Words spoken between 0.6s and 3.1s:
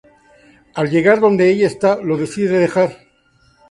Al llegar donde ella está, lo decide dejar.